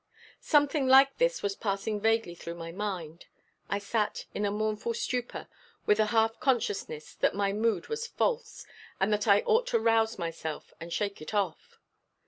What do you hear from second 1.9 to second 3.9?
vaguely through my mind. I